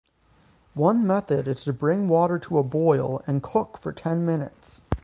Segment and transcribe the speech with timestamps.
[0.73, 4.81] One method is to bring water to a boil and cook for ten minutes.